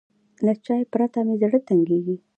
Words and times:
له 0.45 0.53
چای 0.65 0.83
پرته 0.91 1.19
مې 1.25 1.35
زړه 1.41 1.59
تنګېږي. 1.67 2.15